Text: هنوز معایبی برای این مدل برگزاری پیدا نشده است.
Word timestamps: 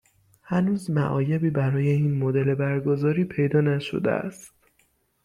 هنوز 0.43 0.91
معایبی 0.91 1.49
برای 1.49 1.89
این 1.89 2.17
مدل 2.17 2.55
برگزاری 2.55 3.23
پیدا 3.25 3.61
نشده 3.61 4.11
است. 4.11 4.53